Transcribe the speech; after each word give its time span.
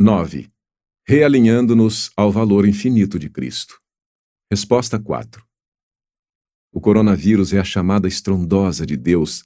9. 0.00 0.48
Realinhando-nos 1.08 2.12
ao 2.16 2.30
valor 2.30 2.68
infinito 2.68 3.18
de 3.18 3.28
Cristo. 3.28 3.80
Resposta 4.48 4.96
4. 4.96 5.44
O 6.72 6.80
coronavírus 6.80 7.52
é 7.52 7.58
a 7.58 7.64
chamada 7.64 8.06
estrondosa 8.06 8.86
de 8.86 8.96
Deus 8.96 9.42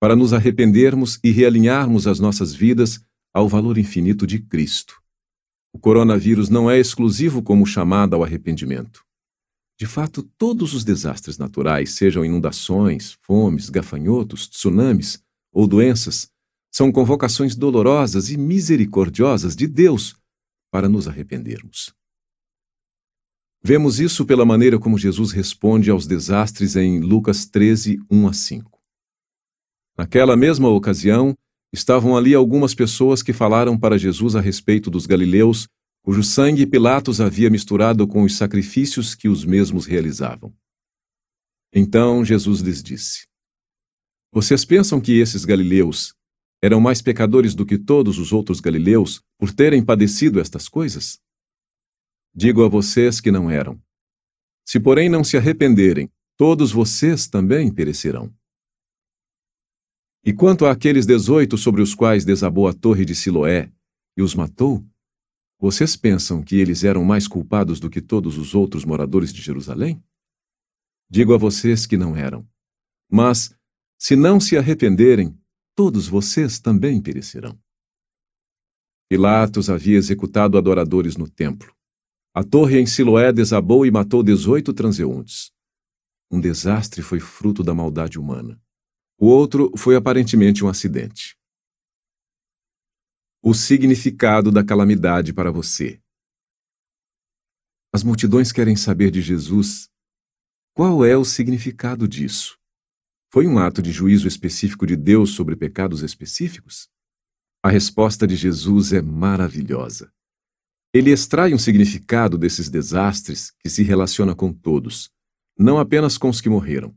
para 0.00 0.16
nos 0.16 0.32
arrependermos 0.32 1.20
e 1.22 1.30
realinharmos 1.30 2.08
as 2.08 2.18
nossas 2.18 2.52
vidas 2.52 3.00
ao 3.32 3.48
valor 3.48 3.78
infinito 3.78 4.26
de 4.26 4.40
Cristo. 4.40 5.00
O 5.72 5.78
coronavírus 5.78 6.48
não 6.48 6.68
é 6.68 6.80
exclusivo 6.80 7.40
como 7.40 7.64
chamada 7.64 8.16
ao 8.16 8.24
arrependimento. 8.24 9.04
De 9.78 9.86
fato, 9.86 10.24
todos 10.36 10.74
os 10.74 10.82
desastres 10.82 11.38
naturais, 11.38 11.92
sejam 11.92 12.24
inundações, 12.24 13.16
fomes, 13.22 13.70
gafanhotos, 13.70 14.48
tsunamis 14.48 15.22
ou 15.52 15.68
doenças, 15.68 16.28
são 16.72 16.90
convocações 16.90 17.54
dolorosas 17.54 18.30
e 18.30 18.38
misericordiosas 18.38 19.54
de 19.54 19.66
Deus 19.66 20.16
para 20.70 20.88
nos 20.88 21.06
arrependermos. 21.06 21.94
Vemos 23.62 24.00
isso 24.00 24.24
pela 24.24 24.44
maneira 24.44 24.78
como 24.78 24.98
Jesus 24.98 25.30
responde 25.30 25.90
aos 25.90 26.06
desastres 26.06 26.74
em 26.74 26.98
Lucas 27.00 27.44
13, 27.46 28.00
1 28.10 28.26
a 28.26 28.32
5. 28.32 28.82
Naquela 29.96 30.34
mesma 30.34 30.68
ocasião, 30.68 31.36
estavam 31.72 32.16
ali 32.16 32.34
algumas 32.34 32.74
pessoas 32.74 33.22
que 33.22 33.32
falaram 33.32 33.78
para 33.78 33.98
Jesus 33.98 34.34
a 34.34 34.40
respeito 34.40 34.90
dos 34.90 35.06
galileus, 35.06 35.68
cujo 36.02 36.22
sangue 36.22 36.66
Pilatos 36.66 37.20
havia 37.20 37.50
misturado 37.50 38.08
com 38.08 38.22
os 38.22 38.36
sacrifícios 38.36 39.14
que 39.14 39.28
os 39.28 39.44
mesmos 39.44 39.86
realizavam. 39.86 40.52
Então 41.72 42.24
Jesus 42.24 42.60
lhes 42.60 42.82
disse: 42.82 43.28
Vocês 44.32 44.64
pensam 44.64 45.00
que 45.00 45.20
esses 45.20 45.44
galileus 45.44 46.14
eram 46.62 46.80
mais 46.80 47.02
pecadores 47.02 47.54
do 47.56 47.66
que 47.66 47.76
todos 47.76 48.18
os 48.18 48.32
outros 48.32 48.60
galileus 48.60 49.20
por 49.36 49.52
terem 49.52 49.84
padecido 49.84 50.38
estas 50.38 50.68
coisas? 50.68 51.20
Digo 52.32 52.64
a 52.64 52.68
vocês 52.68 53.20
que 53.20 53.32
não 53.32 53.50
eram. 53.50 53.82
Se, 54.64 54.78
porém, 54.78 55.08
não 55.08 55.24
se 55.24 55.36
arrependerem, 55.36 56.08
todos 56.36 56.70
vocês 56.70 57.26
também 57.26 57.74
perecerão. 57.74 58.32
E 60.24 60.32
quanto 60.32 60.64
àqueles 60.66 61.04
dezoito 61.04 61.58
sobre 61.58 61.82
os 61.82 61.96
quais 61.96 62.24
desabou 62.24 62.68
a 62.68 62.72
torre 62.72 63.04
de 63.04 63.14
Siloé 63.14 63.72
e 64.16 64.22
os 64.22 64.36
matou, 64.36 64.86
vocês 65.58 65.96
pensam 65.96 66.42
que 66.42 66.56
eles 66.56 66.84
eram 66.84 67.04
mais 67.04 67.26
culpados 67.26 67.80
do 67.80 67.90
que 67.90 68.00
todos 68.00 68.38
os 68.38 68.54
outros 68.54 68.84
moradores 68.84 69.32
de 69.32 69.42
Jerusalém? 69.42 70.02
Digo 71.10 71.34
a 71.34 71.36
vocês 71.36 71.86
que 71.86 71.96
não 71.96 72.16
eram. 72.16 72.48
Mas, 73.10 73.54
se 73.98 74.16
não 74.16 74.40
se 74.40 74.56
arrependerem, 74.56 75.36
todos 75.74 76.06
vocês 76.06 76.60
também 76.60 77.00
perecerão. 77.00 77.58
Pilatos 79.08 79.68
havia 79.68 79.98
executado 79.98 80.56
adoradores 80.56 81.16
no 81.16 81.28
templo. 81.28 81.74
A 82.34 82.42
torre 82.42 82.80
em 82.80 82.86
Siloé 82.86 83.30
desabou 83.32 83.84
e 83.84 83.90
matou 83.90 84.22
dezoito 84.22 84.72
transeuntes. 84.72 85.52
Um 86.30 86.40
desastre 86.40 87.02
foi 87.02 87.20
fruto 87.20 87.62
da 87.62 87.74
maldade 87.74 88.18
humana. 88.18 88.58
O 89.18 89.26
outro 89.26 89.70
foi 89.76 89.96
aparentemente 89.96 90.64
um 90.64 90.68
acidente. 90.68 91.36
O 93.42 93.52
significado 93.52 94.50
da 94.50 94.64
calamidade 94.64 95.34
para 95.34 95.52
você. 95.52 96.00
As 97.92 98.02
multidões 98.02 98.50
querem 98.50 98.76
saber 98.76 99.10
de 99.10 99.20
Jesus. 99.20 99.90
Qual 100.74 101.04
é 101.04 101.14
o 101.14 101.24
significado 101.24 102.08
disso? 102.08 102.58
Foi 103.32 103.46
um 103.46 103.58
ato 103.58 103.80
de 103.80 103.90
juízo 103.90 104.28
específico 104.28 104.86
de 104.86 104.94
Deus 104.94 105.30
sobre 105.30 105.56
pecados 105.56 106.02
específicos? 106.02 106.90
A 107.62 107.70
resposta 107.70 108.26
de 108.26 108.36
Jesus 108.36 108.92
é 108.92 109.00
maravilhosa. 109.00 110.12
Ele 110.92 111.10
extrai 111.10 111.54
um 111.54 111.58
significado 111.58 112.36
desses 112.36 112.68
desastres 112.68 113.50
que 113.58 113.70
se 113.70 113.82
relaciona 113.82 114.34
com 114.34 114.52
todos, 114.52 115.10
não 115.58 115.78
apenas 115.78 116.18
com 116.18 116.28
os 116.28 116.42
que 116.42 116.50
morreram. 116.50 116.94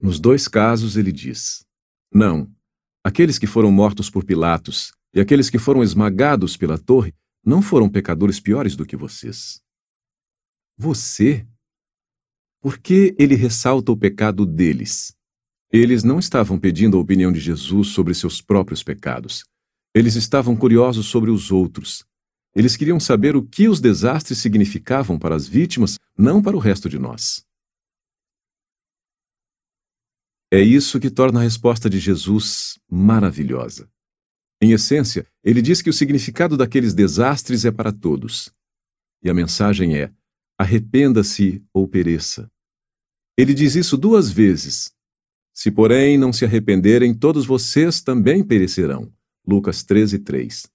Nos 0.00 0.18
dois 0.18 0.48
casos, 0.48 0.96
ele 0.96 1.12
diz: 1.12 1.66
Não, 2.10 2.50
aqueles 3.04 3.38
que 3.38 3.46
foram 3.46 3.70
mortos 3.70 4.08
por 4.08 4.24
Pilatos 4.24 4.92
e 5.12 5.20
aqueles 5.20 5.50
que 5.50 5.58
foram 5.58 5.82
esmagados 5.82 6.56
pela 6.56 6.78
torre 6.78 7.14
não 7.44 7.60
foram 7.60 7.86
pecadores 7.86 8.40
piores 8.40 8.74
do 8.76 8.86
que 8.86 8.96
vocês. 8.96 9.60
Você? 10.78 11.46
Por 12.60 12.78
que 12.78 13.14
ele 13.18 13.34
ressalta 13.34 13.92
o 13.92 13.96
pecado 13.96 14.44
deles? 14.44 15.14
Eles 15.72 16.02
não 16.02 16.18
estavam 16.18 16.58
pedindo 16.58 16.96
a 16.96 17.00
opinião 17.00 17.32
de 17.32 17.40
Jesus 17.40 17.88
sobre 17.88 18.14
seus 18.14 18.40
próprios 18.40 18.82
pecados. 18.82 19.44
Eles 19.94 20.14
estavam 20.14 20.56
curiosos 20.56 21.06
sobre 21.06 21.30
os 21.30 21.50
outros. 21.50 22.04
Eles 22.54 22.76
queriam 22.76 22.98
saber 22.98 23.36
o 23.36 23.42
que 23.42 23.68
os 23.68 23.80
desastres 23.80 24.38
significavam 24.38 25.18
para 25.18 25.34
as 25.34 25.46
vítimas, 25.46 25.98
não 26.16 26.42
para 26.42 26.56
o 26.56 26.60
resto 26.60 26.88
de 26.88 26.98
nós. 26.98 27.44
É 30.50 30.60
isso 30.60 31.00
que 31.00 31.10
torna 31.10 31.40
a 31.40 31.42
resposta 31.42 31.90
de 31.90 31.98
Jesus 31.98 32.78
maravilhosa. 32.88 33.90
Em 34.62 34.72
essência, 34.72 35.26
ele 35.44 35.60
diz 35.60 35.82
que 35.82 35.90
o 35.90 35.92
significado 35.92 36.56
daqueles 36.56 36.94
desastres 36.94 37.64
é 37.64 37.70
para 37.70 37.92
todos. 37.92 38.50
E 39.22 39.28
a 39.28 39.34
mensagem 39.34 39.96
é: 39.96 40.10
arrependa-se 40.58 41.64
ou 41.72 41.86
pereça. 41.86 42.50
Ele 43.36 43.54
diz 43.54 43.74
isso 43.74 43.96
duas 43.96 44.30
vezes. 44.30 44.94
Se, 45.52 45.70
porém, 45.70 46.18
não 46.18 46.32
se 46.32 46.44
arrependerem, 46.44 47.14
todos 47.14 47.46
vocês 47.46 48.00
também 48.00 48.44
perecerão. 48.44 49.12
Lucas 49.46 49.82
13, 49.82 50.20
3. 50.20 50.66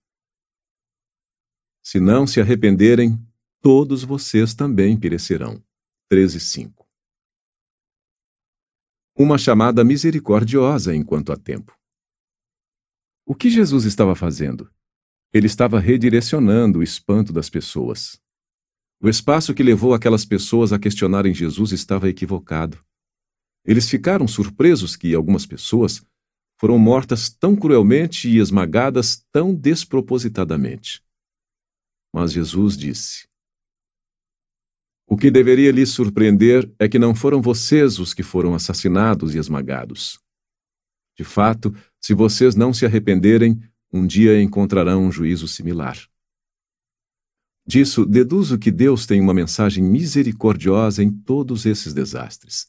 Se 1.84 2.00
não 2.00 2.26
se 2.26 2.40
arrependerem, 2.40 3.20
todos 3.62 4.04
vocês 4.04 4.54
também 4.54 4.98
perecerão. 4.98 5.64
13, 6.10 6.40
5 6.40 6.82
uma 9.22 9.38
chamada 9.38 9.84
misericordiosa 9.84 10.96
enquanto 10.96 11.32
há 11.32 11.38
tempo. 11.38 11.78
O 13.26 13.36
que 13.36 13.50
Jesus 13.50 13.86
estava 13.86 14.16
fazendo? 14.16 14.70
Ele 15.34 15.48
estava 15.48 15.80
redirecionando 15.80 16.80
o 16.80 16.84
espanto 16.84 17.32
das 17.32 17.50
pessoas. 17.50 18.20
O 19.02 19.10
espaço 19.10 19.54
que 19.54 19.64
levou 19.64 19.94
aquelas 19.94 20.26
pessoas 20.26 20.72
a 20.72 20.80
questionarem 20.80 21.34
Jesus 21.34 21.72
estava 21.72 22.08
equivocado. 22.08 22.78
Eles 23.66 23.90
ficaram 23.90 24.28
surpresos 24.28 24.96
que 24.96 25.16
algumas 25.16 25.46
pessoas 25.46 26.06
foram 26.60 26.78
mortas 26.78 27.30
tão 27.30 27.56
cruelmente 27.56 28.30
e 28.30 28.38
esmagadas 28.38 29.26
tão 29.32 29.56
despropositadamente. 29.56 31.04
Mas 32.14 32.32
Jesus 32.32 32.78
disse: 32.78 33.32
o 35.12 35.18
que 35.18 35.30
deveria 35.30 35.74
lhes 35.74 35.90
surpreender 35.90 36.74
é 36.80 36.88
que 36.88 36.98
não 36.98 37.14
foram 37.14 37.42
vocês 37.42 38.00
os 38.00 38.14
que 38.14 38.24
foram 38.24 38.56
assassinados 38.56 39.36
e 39.36 39.38
esmagados. 39.38 40.18
De 41.18 41.26
fato, 41.26 41.76
se 42.00 42.14
vocês 42.14 42.56
não 42.56 42.74
se 42.74 42.86
arrependerem, 42.86 43.62
um 43.92 44.08
dia 44.08 44.42
encontrarão 44.42 45.04
um 45.04 45.12
juízo 45.12 45.50
similar. 45.50 45.98
Disso, 47.66 48.06
deduzo 48.06 48.58
que 48.58 48.72
Deus 48.72 49.06
tem 49.06 49.22
uma 49.22 49.34
mensagem 49.34 49.84
misericordiosa 49.84 51.04
em 51.04 51.12
todos 51.12 51.66
esses 51.66 51.94
desastres. 51.94 52.68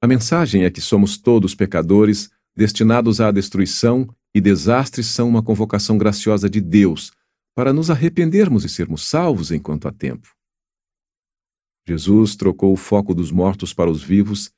A 0.00 0.06
mensagem 0.06 0.64
é 0.64 0.70
que 0.70 0.80
somos 0.80 1.16
todos 1.16 1.54
pecadores, 1.54 2.30
destinados 2.54 3.20
à 3.20 3.30
destruição, 3.30 4.08
e 4.34 4.40
desastres 4.40 5.06
são 5.06 5.28
uma 5.28 5.42
convocação 5.42 5.96
graciosa 5.96 6.50
de 6.50 6.60
Deus 6.60 7.10
para 7.54 7.72
nos 7.72 7.90
arrependermos 7.90 8.64
e 8.66 8.68
sermos 8.68 9.08
salvos 9.08 9.50
enquanto 9.50 9.88
há 9.88 9.92
tempo. 9.92 10.28
Jesus 11.88 12.36
trocou 12.36 12.74
o 12.74 12.76
foco 12.76 13.14
dos 13.14 13.30
mortos 13.30 13.72
para 13.72 13.90
os 13.90 14.02
vivos 14.02 14.50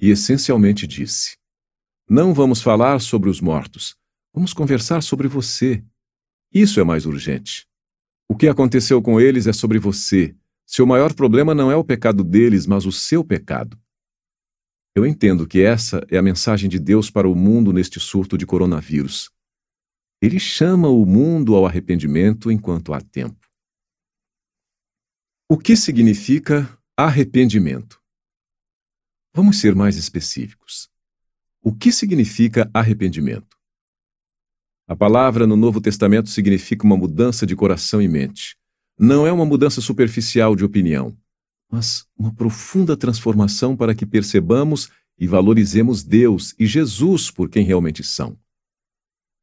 e 0.00 0.10
essencialmente 0.10 0.84
disse: 0.84 1.36
Não 2.08 2.34
vamos 2.34 2.60
falar 2.60 3.00
sobre 3.00 3.30
os 3.30 3.40
mortos, 3.40 3.94
vamos 4.34 4.52
conversar 4.52 5.00
sobre 5.00 5.28
você. 5.28 5.84
Isso 6.52 6.80
é 6.80 6.84
mais 6.84 7.06
urgente. 7.06 7.69
O 8.30 8.36
que 8.36 8.46
aconteceu 8.46 9.02
com 9.02 9.20
eles 9.20 9.48
é 9.48 9.52
sobre 9.52 9.80
você. 9.80 10.36
Seu 10.64 10.86
maior 10.86 11.12
problema 11.12 11.52
não 11.52 11.68
é 11.68 11.74
o 11.74 11.82
pecado 11.82 12.22
deles, 12.22 12.64
mas 12.64 12.86
o 12.86 12.92
seu 12.92 13.24
pecado. 13.24 13.76
Eu 14.94 15.04
entendo 15.04 15.48
que 15.48 15.60
essa 15.60 16.06
é 16.08 16.16
a 16.16 16.22
mensagem 16.22 16.70
de 16.70 16.78
Deus 16.78 17.10
para 17.10 17.28
o 17.28 17.34
mundo 17.34 17.72
neste 17.72 17.98
surto 17.98 18.38
de 18.38 18.46
coronavírus. 18.46 19.32
Ele 20.22 20.38
chama 20.38 20.86
o 20.86 21.04
mundo 21.04 21.56
ao 21.56 21.66
arrependimento 21.66 22.52
enquanto 22.52 22.94
há 22.94 23.00
tempo. 23.00 23.50
O 25.48 25.58
que 25.58 25.74
significa 25.74 26.78
arrependimento? 26.96 28.00
Vamos 29.34 29.58
ser 29.58 29.74
mais 29.74 29.96
específicos. 29.96 30.88
O 31.60 31.74
que 31.74 31.90
significa 31.90 32.70
arrependimento? 32.72 33.59
A 34.90 34.96
palavra 34.96 35.46
no 35.46 35.54
Novo 35.54 35.80
Testamento 35.80 36.28
significa 36.28 36.84
uma 36.84 36.96
mudança 36.96 37.46
de 37.46 37.54
coração 37.54 38.02
e 38.02 38.08
mente. 38.08 38.56
Não 38.98 39.24
é 39.24 39.30
uma 39.30 39.46
mudança 39.46 39.80
superficial 39.80 40.56
de 40.56 40.64
opinião, 40.64 41.16
mas 41.70 42.04
uma 42.18 42.34
profunda 42.34 42.96
transformação 42.96 43.76
para 43.76 43.94
que 43.94 44.04
percebamos 44.04 44.90
e 45.16 45.28
valorizemos 45.28 46.02
Deus 46.02 46.56
e 46.58 46.66
Jesus 46.66 47.30
por 47.30 47.48
quem 47.48 47.64
realmente 47.64 48.02
são. 48.02 48.36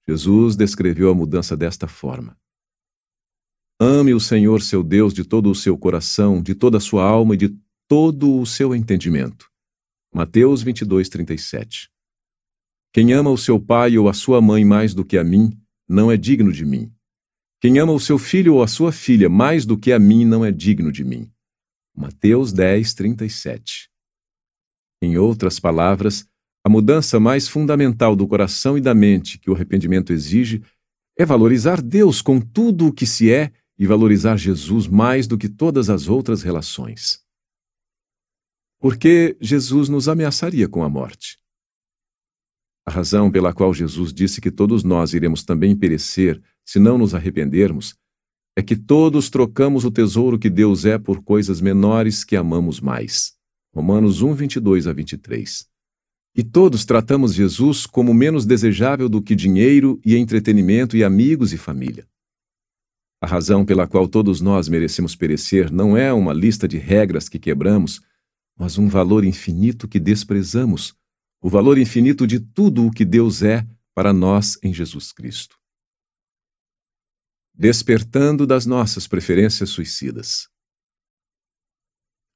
Jesus 0.06 0.58
descreveu 0.58 1.10
a 1.10 1.16
mudança 1.16 1.56
desta 1.56 1.88
forma: 1.88 2.38
Ame 3.80 4.14
o 4.14 4.20
Senhor 4.20 4.62
seu 4.62 4.84
Deus 4.84 5.14
de 5.14 5.24
todo 5.24 5.50
o 5.50 5.56
seu 5.56 5.78
coração, 5.78 6.42
de 6.42 6.56
toda 6.56 6.76
a 6.76 6.82
sua 6.82 7.06
alma 7.08 7.36
e 7.36 7.38
de 7.38 7.58
todo 7.88 8.38
o 8.38 8.46
seu 8.46 8.76
entendimento. 8.76 9.50
Mateus 10.14 10.62
22, 10.62 11.08
37. 11.08 11.90
Quem 12.94 13.14
ama 13.14 13.30
o 13.30 13.38
seu 13.38 13.60
pai 13.60 13.98
ou 13.98 14.10
a 14.10 14.14
sua 14.14 14.42
mãe 14.42 14.66
mais 14.66 14.94
do 14.94 15.06
que 15.06 15.18
a 15.18 15.24
mim, 15.24 15.58
não 15.88 16.12
é 16.12 16.18
digno 16.18 16.52
de 16.52 16.66
mim. 16.66 16.92
Quem 17.60 17.80
ama 17.80 17.94
o 17.94 18.00
seu 18.00 18.18
filho 18.18 18.56
ou 18.56 18.64
a 18.64 18.68
sua 18.68 18.92
filha 18.92 19.30
mais 19.30 19.66
do 19.66 19.78
que 19.78 19.92
a 19.92 20.00
mim, 20.00 20.26
não 20.26 20.46
é 20.46 20.52
digno 20.52 20.92
de 20.92 21.04
mim. 21.04 21.32
Mateus 21.96 22.54
10, 22.54 22.94
37. 22.94 23.90
Em 25.02 25.18
outras 25.18 25.60
palavras, 25.60 26.28
a 26.64 26.70
mudança 26.70 27.20
mais 27.20 27.48
fundamental 27.48 28.16
do 28.16 28.28
coração 28.28 28.78
e 28.78 28.82
da 28.82 28.94
mente 28.94 29.38
que 29.40 29.50
o 29.50 29.56
arrependimento 29.56 30.12
exige 30.12 30.64
é 31.18 31.26
valorizar 31.26 31.82
Deus 31.82 32.22
com 32.22 32.40
tudo 32.40 32.88
o 32.88 32.94
que 32.94 33.06
se 33.06 33.32
é 33.32 33.52
e 33.80 33.88
valorizar 33.88 34.38
Jesus 34.38 34.88
mais 34.88 35.28
do 35.28 35.38
que 35.38 35.50
todas 35.50 35.90
as 35.90 36.08
outras 36.08 36.44
relações. 36.44 37.24
Porque 38.80 39.36
Jesus 39.42 39.90
nos 39.90 40.08
ameaçaria 40.08 40.68
com 40.68 40.84
a 40.84 40.90
morte. 40.90 41.40
A 42.88 42.92
razão 42.92 43.30
pela 43.30 43.52
qual 43.52 43.74
Jesus 43.74 44.14
disse 44.14 44.40
que 44.40 44.50
todos 44.50 44.82
nós 44.82 45.14
iremos 45.14 45.44
também 45.44 45.76
perecer 45.76 46.42
se 46.64 46.80
não 46.80 46.98
nos 46.98 47.14
arrependermos 47.14 47.94
é 48.56 48.64
que 48.64 48.78
todos 48.78 49.30
trocamos 49.30 49.84
o 49.84 49.92
tesouro 49.92 50.40
que 50.40 50.50
Deus 50.50 50.86
é 50.86 50.98
por 50.98 51.22
coisas 51.22 51.60
menores 51.60 52.24
que 52.24 52.34
amamos 52.34 52.80
mais. 52.80 53.34
Romanos 53.76 54.22
1, 54.22 54.34
22 54.34 54.88
a 54.88 54.94
23. 54.94 55.68
E 56.34 56.44
todos 56.46 56.86
tratamos 56.86 57.34
Jesus 57.34 57.86
como 57.86 58.14
menos 58.14 58.46
desejável 58.46 59.10
do 59.10 59.22
que 59.22 59.36
dinheiro 59.36 60.00
e 60.06 60.16
entretenimento 60.16 60.96
e 60.96 61.04
amigos 61.04 61.52
e 61.52 61.58
família. 61.58 62.08
A 63.22 63.28
razão 63.28 63.66
pela 63.66 63.86
qual 63.86 64.08
todos 64.08 64.40
nós 64.40 64.70
merecemos 64.70 65.14
perecer 65.14 65.74
não 65.74 65.98
é 65.98 66.14
uma 66.14 66.32
lista 66.32 66.70
de 66.70 66.78
regras 66.78 67.28
que 67.28 67.38
quebramos, 67.38 68.00
mas 68.58 68.78
um 68.78 68.88
valor 68.88 69.26
infinito 69.26 69.90
que 69.90 70.00
desprezamos, 70.00 70.96
o 71.42 71.50
valor 71.50 71.78
infinito 71.78 72.26
de 72.26 72.40
tudo 72.40 72.86
o 72.86 72.92
que 72.92 73.06
Deus 73.06 73.44
é 73.44 73.66
para 73.94 74.12
nós 74.12 74.58
em 74.64 74.74
Jesus 74.74 75.12
Cristo. 75.12 75.58
Despertando 77.54 78.46
das 78.46 78.66
nossas 78.66 79.08
preferências 79.08 79.70
suicidas. 79.70 80.50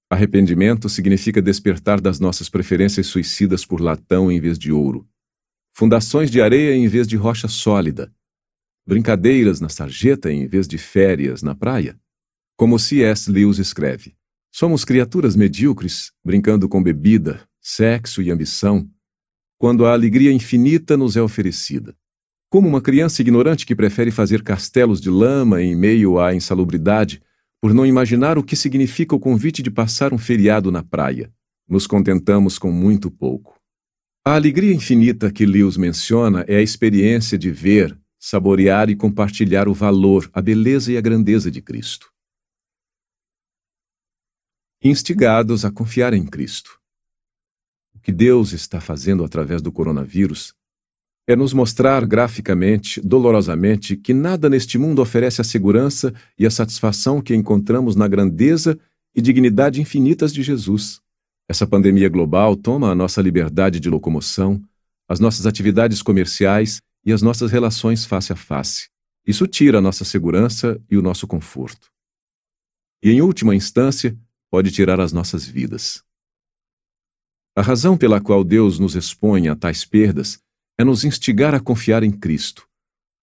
Arrependimento 0.09 0.89
significa 0.89 1.41
despertar 1.41 2.01
das 2.01 2.19
nossas 2.19 2.49
preferências 2.49 3.07
suicidas 3.07 3.65
por 3.65 3.79
latão 3.79 4.31
em 4.31 4.39
vez 4.39 4.59
de 4.59 4.71
ouro, 4.71 5.07
fundações 5.73 6.29
de 6.29 6.41
areia 6.41 6.75
em 6.75 6.87
vez 6.87 7.07
de 7.07 7.15
rocha 7.15 7.47
sólida, 7.47 8.13
brincadeiras 8.85 9.61
na 9.61 9.69
sarjeta 9.69 10.31
em 10.31 10.47
vez 10.47 10.67
de 10.67 10.77
férias 10.77 11.41
na 11.41 11.55
praia. 11.55 11.99
Como 12.57 12.77
C.S. 12.77 13.31
Lewis 13.31 13.57
escreve: 13.57 14.15
Somos 14.51 14.83
criaturas 14.83 15.35
medíocres, 15.35 16.11
brincando 16.23 16.67
com 16.67 16.83
bebida, 16.83 17.47
sexo 17.61 18.23
e 18.23 18.31
ambição, 18.31 18.89
quando 19.59 19.85
a 19.85 19.93
alegria 19.93 20.31
infinita 20.31 20.97
nos 20.97 21.15
é 21.15 21.21
oferecida. 21.21 21.95
Como 22.49 22.67
uma 22.67 22.81
criança 22.81 23.21
ignorante 23.21 23.65
que 23.65 23.75
prefere 23.75 24.09
fazer 24.09 24.41
castelos 24.43 24.99
de 24.99 25.09
lama 25.09 25.61
em 25.61 25.75
meio 25.75 26.19
à 26.19 26.33
insalubridade 26.33 27.21
por 27.61 27.73
não 27.73 27.85
imaginar 27.85 28.39
o 28.39 28.43
que 28.43 28.55
significa 28.55 29.15
o 29.15 29.19
convite 29.19 29.61
de 29.61 29.69
passar 29.69 30.11
um 30.11 30.17
feriado 30.17 30.71
na 30.71 30.81
praia. 30.81 31.31
Nos 31.69 31.85
contentamos 31.85 32.57
com 32.57 32.71
muito 32.71 33.11
pouco. 33.11 33.55
A 34.25 34.33
alegria 34.33 34.73
infinita 34.73 35.31
que 35.31 35.45
Lewis 35.45 35.77
menciona 35.77 36.43
é 36.47 36.57
a 36.57 36.61
experiência 36.61 37.37
de 37.37 37.51
ver, 37.51 37.97
saborear 38.19 38.89
e 38.89 38.95
compartilhar 38.95 39.67
o 39.67 39.73
valor, 39.73 40.29
a 40.33 40.41
beleza 40.41 40.91
e 40.91 40.97
a 40.97 41.01
grandeza 41.01 41.51
de 41.51 41.61
Cristo. 41.61 42.11
Instigados 44.83 45.63
a 45.63 45.71
confiar 45.71 46.13
em 46.13 46.25
Cristo. 46.25 46.80
Que 48.01 48.11
Deus 48.11 48.51
está 48.51 48.81
fazendo 48.81 49.23
através 49.23 49.61
do 49.61 49.71
coronavírus 49.71 50.53
é 51.27 51.35
nos 51.35 51.53
mostrar 51.53 52.05
graficamente, 52.05 52.99
dolorosamente, 52.99 53.95
que 53.95 54.13
nada 54.13 54.49
neste 54.49 54.77
mundo 54.77 55.01
oferece 55.01 55.39
a 55.39 55.43
segurança 55.43 56.13
e 56.37 56.45
a 56.45 56.51
satisfação 56.51 57.21
que 57.21 57.35
encontramos 57.35 57.95
na 57.95 58.07
grandeza 58.07 58.77
e 59.15 59.21
dignidade 59.21 59.79
infinitas 59.79 60.33
de 60.33 60.41
Jesus. 60.41 60.99
Essa 61.47 61.67
pandemia 61.67 62.09
global 62.09 62.55
toma 62.55 62.91
a 62.91 62.95
nossa 62.95 63.21
liberdade 63.21 63.79
de 63.79 63.89
locomoção, 63.89 64.61
as 65.07 65.19
nossas 65.19 65.45
atividades 65.45 66.01
comerciais 66.01 66.81
e 67.05 67.11
as 67.13 67.21
nossas 67.21 67.51
relações 67.51 68.05
face 68.05 68.33
a 68.33 68.35
face. 68.35 68.89
Isso 69.25 69.45
tira 69.45 69.77
a 69.77 69.81
nossa 69.81 70.03
segurança 70.03 70.81
e 70.89 70.97
o 70.97 71.01
nosso 71.01 71.27
conforto. 71.27 71.91
E, 73.03 73.11
em 73.11 73.21
última 73.21 73.55
instância, 73.55 74.17
pode 74.49 74.71
tirar 74.71 74.99
as 74.99 75.11
nossas 75.11 75.45
vidas. 75.45 76.03
A 77.53 77.61
razão 77.61 77.97
pela 77.97 78.21
qual 78.21 78.45
Deus 78.45 78.79
nos 78.79 78.95
expõe 78.95 79.49
a 79.49 79.55
tais 79.55 79.83
perdas 79.83 80.39
é 80.77 80.85
nos 80.85 81.03
instigar 81.03 81.53
a 81.53 81.59
confiar 81.59 82.01
em 82.01 82.11
Cristo. 82.11 82.65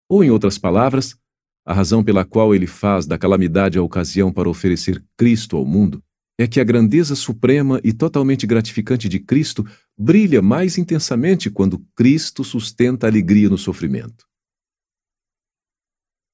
Ou, 0.06 0.22
em 0.22 0.30
outras 0.30 0.58
palavras, 0.58 1.16
a 1.64 1.72
razão 1.72 2.04
pela 2.04 2.24
qual 2.24 2.54
ele 2.54 2.66
faz 2.66 3.06
da 3.06 3.18
calamidade 3.18 3.78
a 3.78 3.82
ocasião 3.82 4.30
para 4.30 4.48
oferecer 4.48 5.02
Cristo 5.16 5.56
ao 5.56 5.64
mundo 5.64 6.02
é 6.38 6.46
que 6.46 6.60
a 6.60 6.64
grandeza 6.64 7.16
suprema 7.16 7.80
e 7.82 7.92
totalmente 7.92 8.46
gratificante 8.46 9.08
de 9.08 9.18
Cristo 9.18 9.66
brilha 9.98 10.40
mais 10.40 10.78
intensamente 10.78 11.50
quando 11.50 11.84
Cristo 11.96 12.44
sustenta 12.44 13.06
a 13.06 13.10
alegria 13.10 13.48
no 13.48 13.58
sofrimento. 13.58 14.26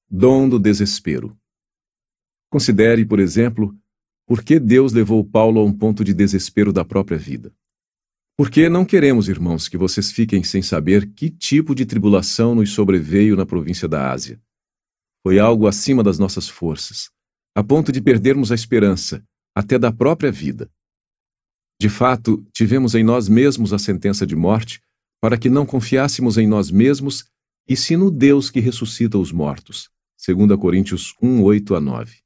Dom 0.09 0.47
do 0.47 0.59
desespero. 0.59 1.35
Considere, 2.51 3.05
por 3.05 3.19
exemplo, 3.19 3.75
por 4.27 4.43
que 4.43 4.59
Deus 4.59 4.93
levou 4.93 5.23
Paulo 5.25 5.59
a 5.59 5.63
um 5.63 5.73
ponto 5.73 6.03
de 6.03 6.13
desespero 6.13 6.71
da 6.71 6.85
própria 6.85 7.17
vida. 7.17 7.53
Porque 8.37 8.67
não 8.67 8.83
queremos, 8.83 9.29
irmãos, 9.29 9.69
que 9.69 9.77
vocês 9.77 10.11
fiquem 10.11 10.43
sem 10.43 10.61
saber 10.61 11.13
que 11.13 11.29
tipo 11.29 11.73
de 11.73 11.85
tribulação 11.85 12.53
nos 12.53 12.71
sobreveio 12.71 13.33
na 13.37 13.45
província 13.45 13.87
da 13.87 14.11
Ásia. 14.11 14.41
Foi 15.23 15.39
algo 15.39 15.67
acima 15.67 16.03
das 16.03 16.19
nossas 16.19 16.49
forças, 16.49 17.09
a 17.55 17.63
ponto 17.63 17.93
de 17.93 18.01
perdermos 18.01 18.51
a 18.51 18.55
esperança, 18.55 19.23
até 19.55 19.79
da 19.79 19.89
própria 19.89 20.33
vida. 20.33 20.69
De 21.79 21.87
fato, 21.87 22.45
tivemos 22.51 22.93
em 22.93 23.05
nós 23.05 23.29
mesmos 23.29 23.71
a 23.71 23.79
sentença 23.79 24.27
de 24.27 24.35
morte, 24.35 24.81
para 25.21 25.37
que 25.37 25.49
não 25.49 25.65
confiássemos 25.65 26.37
em 26.37 26.45
nós 26.45 26.69
mesmos, 26.69 27.25
e 27.65 27.77
sim 27.77 27.95
no 27.95 28.11
Deus 28.11 28.51
que 28.51 28.59
ressuscita 28.59 29.17
os 29.17 29.31
mortos. 29.31 29.89
2 30.27 30.59
Coríntios 30.59 31.13
1, 31.21 31.41
8 31.41 31.73
a 31.73 31.79
9. 31.79 32.17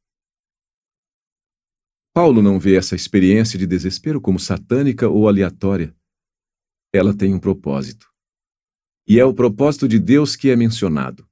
Paulo 2.16 2.42
não 2.42 2.60
vê 2.60 2.75
essa 2.75 2.96
experiência 2.96 3.60
de 3.60 3.68
desespero 3.68 4.20
como 4.20 4.39
satânica 4.39 5.08
ou 5.08 5.28
aleatória 5.28 5.96
ela 6.91 7.15
tem 7.15 7.34
um 7.34 7.39
propósito. 7.39 8.08
E 9.08 9.19
é 9.19 9.25
o 9.25 9.34
propósito 9.34 9.88
de 9.88 10.00
Deus 10.00 10.36
que 10.36 10.50
é 10.50 10.55
mencionado. 10.55 11.27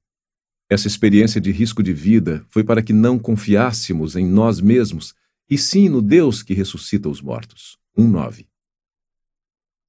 Essa 0.70 0.86
experiência 0.86 1.40
de 1.40 1.50
risco 1.50 1.82
de 1.82 1.92
vida 1.92 2.44
foi 2.50 2.62
para 2.62 2.82
que 2.82 2.92
não 2.92 3.18
confiássemos 3.18 4.16
em 4.16 4.26
nós 4.26 4.60
mesmos, 4.60 5.14
e 5.48 5.56
sim 5.56 5.88
no 5.88 6.02
Deus 6.02 6.42
que 6.42 6.52
ressuscita 6.52 7.08
os 7.08 7.22
mortos. 7.22 7.78
1.9 7.96 8.46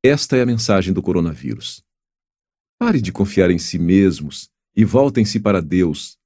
Esta 0.01 0.37
é 0.37 0.41
a 0.41 0.45
mensagem 0.45 0.93
do 0.93 1.01
coronavírus. 1.01 1.83
Pare 2.77 3.01
de 3.01 3.11
confiar 3.11 3.51
em 3.51 3.59
si 3.59 3.77
mesmos 3.77 4.49
e 4.73 4.85
voltem-se 4.85 5.39
para 5.39 5.61
Deus. 5.61 6.17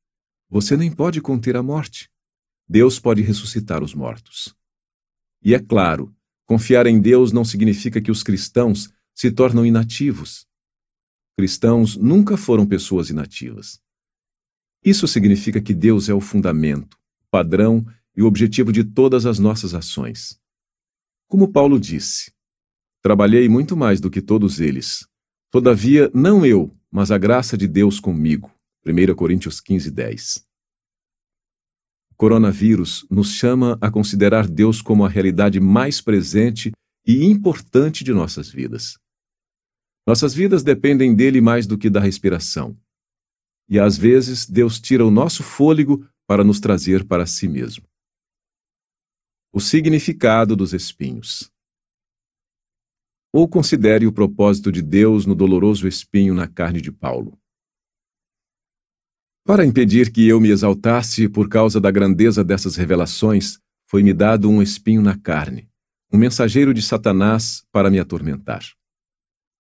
Você 0.49 0.77
nem 0.77 0.91
pode 0.91 1.19
conter 1.19 1.57
a 1.57 1.63
morte. 1.63 2.11
Deus 2.69 2.99
pode 2.99 3.23
ressuscitar 3.23 3.83
os 3.83 3.95
mortos. 3.95 4.55
E 5.41 5.55
é 5.55 5.59
claro, 5.59 6.15
confiar 6.45 6.85
em 6.85 7.01
Deus 7.01 7.31
não 7.31 7.43
significa 7.43 7.99
que 7.99 8.11
os 8.11 8.21
cristãos 8.21 8.93
se 9.15 9.31
tornam 9.31 9.65
inativos. 9.65 10.47
Cristãos 11.37 11.95
nunca 11.95 12.37
foram 12.37 12.65
pessoas 12.65 13.09
inativas. 13.09 13.81
Isso 14.83 15.07
significa 15.07 15.61
que 15.61 15.73
Deus 15.73 16.09
é 16.09 16.13
o 16.13 16.21
fundamento, 16.21 16.95
o 16.95 17.29
padrão 17.31 17.85
e 18.15 18.21
o 18.21 18.25
objetivo 18.25 18.71
de 18.71 18.83
todas 18.83 19.25
as 19.25 19.39
nossas 19.39 19.73
ações. 19.73 20.39
Como 21.27 21.51
Paulo 21.51 21.79
disse, 21.79 22.31
trabalhei 23.01 23.49
muito 23.49 23.75
mais 23.75 23.99
do 23.99 24.09
que 24.11 24.21
todos 24.21 24.59
eles. 24.59 25.07
Todavia, 25.49 26.11
não 26.13 26.45
eu, 26.45 26.75
mas 26.91 27.11
a 27.11 27.17
graça 27.17 27.57
de 27.57 27.67
Deus 27.67 27.99
comigo. 27.99 28.51
1 28.85 29.15
Coríntios 29.15 29.61
15, 29.61 29.89
10. 29.89 30.45
O 32.11 32.15
coronavírus 32.15 33.07
nos 33.09 33.31
chama 33.31 33.77
a 33.81 33.89
considerar 33.89 34.47
Deus 34.47 34.81
como 34.81 35.05
a 35.05 35.09
realidade 35.09 35.59
mais 35.59 36.01
presente 36.01 36.71
e 37.05 37.25
importante 37.25 38.03
de 38.03 38.13
nossas 38.13 38.49
vidas. 38.49 38.97
Nossas 40.05 40.33
vidas 40.33 40.63
dependem 40.63 41.15
dele 41.15 41.39
mais 41.39 41.65
do 41.65 41.77
que 41.77 41.89
da 41.89 41.99
respiração. 41.99 42.77
E 43.69 43.79
às 43.79 43.97
vezes 43.97 44.45
Deus 44.45 44.79
tira 44.79 45.05
o 45.05 45.11
nosso 45.11 45.41
fôlego 45.41 46.05
para 46.27 46.43
nos 46.43 46.59
trazer 46.59 47.05
para 47.05 47.25
si 47.25 47.47
mesmo. 47.47 47.85
O 49.53 49.59
significado 49.61 50.55
dos 50.55 50.73
espinhos. 50.73 51.49
Ou 53.31 53.47
considere 53.47 54.05
o 54.05 54.11
propósito 54.11 54.71
de 54.71 54.81
Deus 54.81 55.25
no 55.25 55.33
doloroso 55.33 55.87
espinho 55.87 56.33
na 56.33 56.47
carne 56.47 56.81
de 56.81 56.91
Paulo. 56.91 57.37
Para 59.45 59.65
impedir 59.65 60.11
que 60.11 60.27
eu 60.27 60.39
me 60.39 60.49
exaltasse 60.49 61.27
por 61.27 61.49
causa 61.49 61.79
da 61.79 61.91
grandeza 61.91 62.43
dessas 62.43 62.75
revelações, 62.75 63.59
foi-me 63.89 64.13
dado 64.13 64.49
um 64.49 64.61
espinho 64.61 65.01
na 65.01 65.17
carne, 65.17 65.69
um 66.11 66.17
mensageiro 66.17 66.73
de 66.73 66.81
Satanás 66.81 67.63
para 67.71 67.89
me 67.89 67.99
atormentar. 67.99 68.63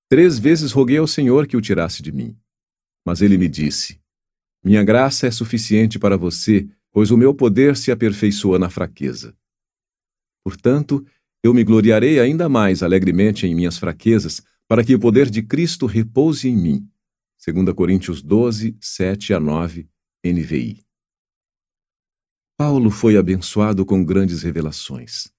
Três 0.09 0.37
vezes 0.37 0.71
roguei 0.71 0.97
ao 0.97 1.07
Senhor 1.07 1.47
que 1.47 1.57
o 1.57 1.61
tirasse 1.61 2.01
de 2.01 2.11
mim. 2.11 2.37
Mas 3.05 3.21
ele 3.21 3.37
me 3.37 3.47
disse: 3.47 3.99
Minha 4.63 4.83
graça 4.83 5.27
é 5.27 5.31
suficiente 5.31 5.97
para 5.97 6.17
você, 6.17 6.67
pois 6.91 7.11
o 7.11 7.17
meu 7.17 7.33
poder 7.33 7.75
se 7.75 7.91
aperfeiçoa 7.91 8.59
na 8.59 8.69
fraqueza. 8.69 9.35
Portanto, 10.43 11.05
eu 11.41 11.53
me 11.53 11.63
gloriarei 11.63 12.19
ainda 12.19 12.47
mais 12.47 12.83
alegremente 12.83 13.45
em 13.45 13.55
minhas 13.55 13.77
fraquezas, 13.77 14.41
para 14.67 14.83
que 14.83 14.95
o 14.95 14.99
poder 14.99 15.29
de 15.29 15.41
Cristo 15.41 15.85
repouse 15.85 16.47
em 16.47 16.55
mim. 16.55 16.89
2 17.45 17.73
Coríntios 17.75 18.21
12, 18.21 18.77
7 18.79 19.33
a 19.33 19.39
9, 19.39 19.89
NVI. 20.25 20.83
Paulo 22.57 22.89
foi 22.89 23.17
abençoado 23.17 23.85
com 23.85 24.05
grandes 24.05 24.43
revelações. 24.43 25.33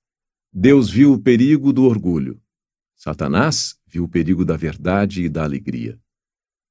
Deus 0.53 0.91
viu 0.91 1.13
o 1.15 1.19
perigo 1.19 1.73
do 1.73 1.85
orgulho. 1.85 2.41
Satanás 2.95 3.79
viu 3.95 4.05
o 4.05 4.09
perigo 4.09 4.45
da 4.45 4.57
verdade 4.57 5.23
e 5.23 5.29
da 5.29 5.45
alegria. 5.45 5.97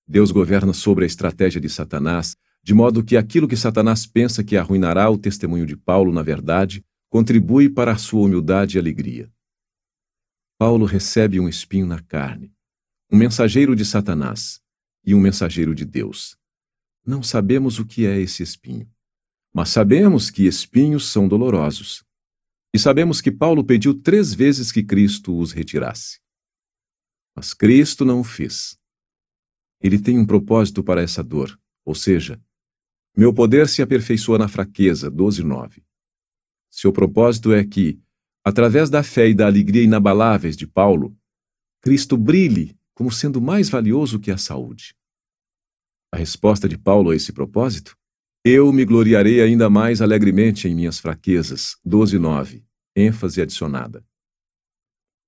Deus 0.05 0.29
governa 0.29 0.73
sobre 0.73 1.05
a 1.05 1.07
estratégia 1.07 1.61
de 1.61 1.69
Satanás, 1.69 2.35
de 2.61 2.73
modo 2.73 3.01
que 3.01 3.15
aquilo 3.15 3.47
que 3.47 3.55
Satanás 3.55 4.05
pensa 4.05 4.43
que 4.43 4.57
arruinará 4.57 5.09
o 5.09 5.17
testemunho 5.17 5.65
de 5.65 5.77
Paulo 5.77 6.11
na 6.11 6.21
verdade, 6.21 6.83
contribui 7.09 7.69
para 7.69 7.93
a 7.93 7.97
sua 7.97 8.25
humildade 8.25 8.75
e 8.75 8.79
alegria. 8.79 9.31
Paulo 10.57 10.85
recebe 10.85 11.39
um 11.39 11.47
espinho 11.47 11.85
na 11.85 12.01
carne, 12.01 12.51
um 13.09 13.15
mensageiro 13.15 13.73
de 13.73 13.85
Satanás 13.85 14.61
e 15.05 15.15
um 15.15 15.19
mensageiro 15.21 15.73
de 15.73 15.85
Deus. 15.85 16.37
Não 17.05 17.23
sabemos 17.23 17.79
o 17.79 17.85
que 17.85 18.05
é 18.05 18.19
esse 18.19 18.43
espinho, 18.43 18.89
mas 19.53 19.69
sabemos 19.69 20.29
que 20.29 20.45
espinhos 20.45 21.09
são 21.09 21.29
dolorosos. 21.29 22.03
E 22.73 22.79
sabemos 22.79 23.21
que 23.21 23.31
Paulo 23.31 23.63
pediu 23.63 23.93
três 23.93 24.33
vezes 24.33 24.73
que 24.73 24.83
Cristo 24.83 25.37
os 25.37 25.53
retirasse. 25.53 26.23
Mas 27.35 27.53
Cristo 27.53 28.05
não 28.05 28.19
o 28.19 28.23
fez. 28.23 28.77
Ele 29.81 29.99
tem 29.99 30.17
um 30.17 30.25
propósito 30.25 30.83
para 30.83 31.01
essa 31.01 31.23
dor, 31.23 31.59
ou 31.85 31.93
seja, 31.93 32.41
meu 33.15 33.33
poder 33.33 33.67
se 33.67 33.81
aperfeiçoa 33.81 34.37
na 34.37 34.47
fraqueza, 34.47 35.09
12:9. 35.11 35.83
Seu 36.69 36.91
propósito 36.91 37.53
é 37.53 37.63
que, 37.63 37.99
através 38.43 38.89
da 38.89 39.03
fé 39.03 39.29
e 39.29 39.33
da 39.35 39.45
alegria 39.45 39.83
inabaláveis 39.83 40.57
de 40.57 40.65
Paulo, 40.65 41.15
Cristo 41.81 42.17
brilhe 42.17 42.75
como 42.95 43.11
sendo 43.11 43.41
mais 43.41 43.69
valioso 43.69 44.19
que 44.19 44.31
a 44.31 44.37
saúde. 44.37 44.95
A 46.11 46.17
resposta 46.17 46.67
de 46.69 46.77
Paulo 46.77 47.11
a 47.11 47.15
esse 47.15 47.33
propósito? 47.33 47.97
Eu 48.45 48.71
me 48.73 48.85
gloriarei 48.85 49.41
ainda 49.41 49.69
mais 49.69 50.01
alegremente 50.01 50.67
em 50.67 50.75
minhas 50.75 50.99
fraquezas, 50.99 51.77
12:9, 51.85 52.63
ênfase 52.95 53.41
adicionada. 53.41 54.05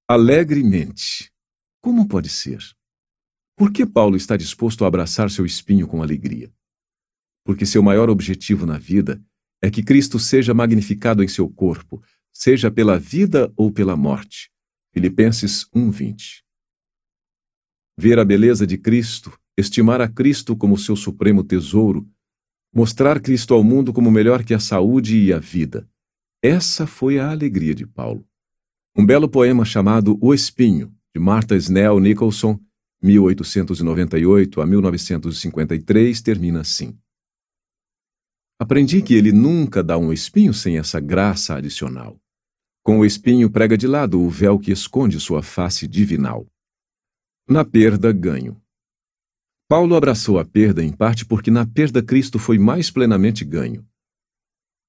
Alegremente. 0.07 1.31
Como 1.85 2.07
pode 2.07 2.29
ser? 2.29 2.57
Por 3.55 3.71
que 3.71 3.85
Paulo 3.85 4.17
está 4.17 4.35
disposto 4.35 4.83
a 4.83 4.87
abraçar 4.87 5.29
seu 5.29 5.45
espinho 5.45 5.87
com 5.87 6.01
alegria? 6.01 6.51
Porque 7.43 7.63
seu 7.63 7.83
maior 7.83 8.09
objetivo 8.09 8.65
na 8.65 8.79
vida 8.79 9.23
é 9.61 9.69
que 9.69 9.83
Cristo 9.83 10.17
seja 10.17 10.51
magnificado 10.51 11.23
em 11.23 11.27
seu 11.27 11.47
corpo, 11.47 12.01
seja 12.33 12.71
pela 12.71 12.97
vida 12.97 13.53
ou 13.55 13.71
pela 13.71 13.95
morte. 13.95 14.49
Filipenses 14.95 15.67
1:20. 15.71 16.41
Ver 17.95 18.17
a 18.17 18.25
beleza 18.25 18.65
de 18.65 18.79
Cristo, 18.79 19.39
estimar 19.55 20.01
a 20.01 20.09
Cristo 20.09 20.57
como 20.57 20.79
seu 20.79 20.95
supremo 20.95 21.43
tesouro, 21.43 22.09
mostrar 22.73 23.21
Cristo 23.21 23.53
ao 23.53 23.63
mundo 23.63 23.93
como 23.93 24.09
melhor 24.09 24.43
que 24.43 24.55
a 24.55 24.59
saúde 24.59 25.19
e 25.19 25.31
a 25.31 25.37
vida. 25.37 25.87
Essa 26.41 26.87
foi 26.87 27.19
a 27.19 27.29
alegria 27.29 27.75
de 27.75 27.85
Paulo. 27.85 28.27
Um 28.97 29.05
belo 29.05 29.29
poema 29.29 29.63
chamado 29.63 30.17
O 30.19 30.33
Espinho, 30.33 30.91
de 31.15 31.19
Martha 31.19 31.55
Snell 31.55 31.97
Nicholson, 32.01 32.59
1898 33.01 34.59
a 34.59 34.65
1953, 34.65 36.21
termina 36.21 36.59
assim. 36.59 36.93
Aprendi 38.59 39.01
que 39.01 39.13
ele 39.13 39.31
nunca 39.31 39.81
dá 39.81 39.97
um 39.97 40.11
espinho 40.11 40.53
sem 40.53 40.77
essa 40.77 40.99
graça 40.99 41.55
adicional. 41.55 42.19
Com 42.83 42.99
o 42.99 43.05
espinho 43.05 43.49
prega 43.49 43.77
de 43.77 43.87
lado 43.87 44.19
o 44.19 44.29
véu 44.29 44.59
que 44.59 44.73
esconde 44.73 45.17
sua 45.21 45.41
face 45.41 45.87
divinal. 45.87 46.45
Na 47.47 47.63
perda, 47.63 48.11
ganho. 48.11 48.61
Paulo 49.69 49.95
abraçou 49.95 50.37
a 50.37 50.43
perda 50.43 50.83
em 50.83 50.91
parte 50.91 51.25
porque 51.25 51.49
na 51.49 51.65
perda 51.65 52.03
Cristo 52.03 52.37
foi 52.37 52.59
mais 52.59 52.91
plenamente 52.91 53.45
ganho. 53.45 53.87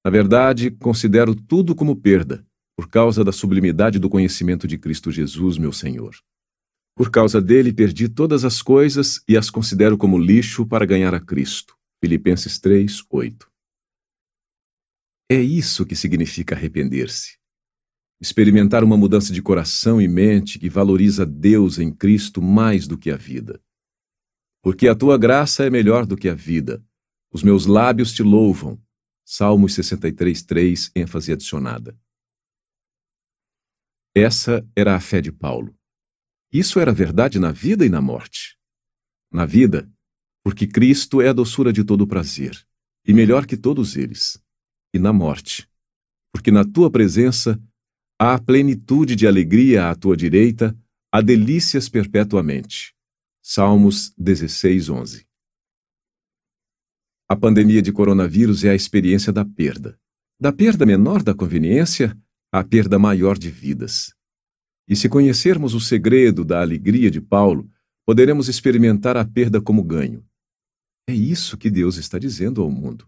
Na 0.04 0.10
verdade, 0.10 0.72
considero 0.72 1.36
tudo 1.36 1.72
como 1.72 1.94
perda, 1.94 2.44
por 2.76 2.90
causa 2.90 3.24
da 3.24 3.32
sublimidade 3.32 3.98
do 3.98 4.10
conhecimento 4.10 4.68
de 4.68 4.76
Cristo 4.76 5.10
Jesus, 5.10 5.56
meu 5.56 5.72
Senhor. 5.72 6.14
Por 6.94 7.10
causa 7.10 7.40
dele, 7.40 7.72
perdi 7.72 8.08
todas 8.08 8.44
as 8.44 8.60
coisas 8.60 9.22
e 9.26 9.36
as 9.36 9.48
considero 9.48 9.96
como 9.96 10.18
lixo 10.18 10.66
para 10.66 10.84
ganhar 10.84 11.14
a 11.14 11.20
Cristo. 11.20 11.74
Filipenses 12.02 12.58
3, 12.58 13.02
8. 13.10 13.50
É 15.30 15.40
isso 15.40 15.86
que 15.86 15.96
significa 15.96 16.54
arrepender-se. 16.54 17.38
Experimentar 18.20 18.84
uma 18.84 18.96
mudança 18.96 19.32
de 19.32 19.42
coração 19.42 20.00
e 20.00 20.06
mente 20.06 20.58
que 20.58 20.68
valoriza 20.68 21.26
Deus 21.26 21.78
em 21.78 21.92
Cristo 21.92 22.40
mais 22.40 22.86
do 22.86 22.96
que 22.96 23.10
a 23.10 23.16
vida. 23.16 23.60
Porque 24.62 24.88
a 24.88 24.94
tua 24.94 25.18
graça 25.18 25.64
é 25.64 25.70
melhor 25.70 26.06
do 26.06 26.16
que 26.16 26.28
a 26.28 26.34
vida. 26.34 26.84
Os 27.32 27.42
meus 27.42 27.66
lábios 27.66 28.12
te 28.12 28.22
louvam. 28.22 28.80
Salmos 29.24 29.74
63, 29.74 30.42
3, 30.42 30.90
ênfase 30.94 31.32
adicionada. 31.32 31.98
Essa 34.18 34.66
era 34.74 34.96
a 34.96 34.98
fé 34.98 35.20
de 35.20 35.30
Paulo. 35.30 35.76
Isso 36.50 36.80
era 36.80 36.90
verdade 36.90 37.38
na 37.38 37.52
vida 37.52 37.84
e 37.84 37.90
na 37.90 38.00
morte. 38.00 38.56
Na 39.30 39.44
vida, 39.44 39.92
porque 40.42 40.66
Cristo 40.66 41.20
é 41.20 41.28
a 41.28 41.34
doçura 41.34 41.70
de 41.70 41.84
todo 41.84 42.06
prazer, 42.06 42.66
e 43.06 43.12
melhor 43.12 43.44
que 43.44 43.58
todos 43.58 43.94
eles 43.94 44.42
e 44.94 44.98
na 44.98 45.12
morte. 45.12 45.68
Porque 46.32 46.50
na 46.50 46.64
tua 46.64 46.90
presença 46.90 47.62
há 48.18 48.38
plenitude 48.38 49.14
de 49.14 49.26
alegria 49.26 49.90
à 49.90 49.94
tua 49.94 50.16
direita, 50.16 50.74
há 51.12 51.20
delícias 51.20 51.86
perpetuamente. 51.86 52.94
Salmos 53.42 54.14
16, 54.16 54.88
11. 54.88 55.26
A 57.28 57.36
pandemia 57.36 57.82
de 57.82 57.92
coronavírus 57.92 58.64
é 58.64 58.70
a 58.70 58.74
experiência 58.74 59.30
da 59.30 59.44
perda. 59.44 60.00
Da 60.40 60.54
perda 60.54 60.86
menor 60.86 61.22
da 61.22 61.34
conveniência 61.34 62.18
à 62.58 62.64
perda 62.64 62.98
maior 62.98 63.36
de 63.36 63.50
vidas. 63.50 64.14
E 64.88 64.96
se 64.96 65.10
conhecermos 65.10 65.74
o 65.74 65.80
segredo 65.80 66.42
da 66.42 66.62
alegria 66.62 67.10
de 67.10 67.20
Paulo, 67.20 67.70
poderemos 68.06 68.48
experimentar 68.48 69.14
a 69.14 69.26
perda 69.26 69.60
como 69.60 69.84
ganho. 69.84 70.24
É 71.06 71.12
isso 71.12 71.58
que 71.58 71.70
Deus 71.70 71.98
está 71.98 72.18
dizendo 72.18 72.62
ao 72.62 72.70
mundo. 72.70 73.06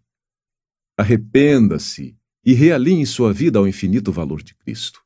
Arrependa-se 0.98 2.14
e 2.44 2.52
realinhe 2.52 3.06
sua 3.06 3.32
vida 3.32 3.58
ao 3.58 3.66
infinito 3.66 4.12
valor 4.12 4.42
de 4.42 4.54
Cristo. 4.54 5.02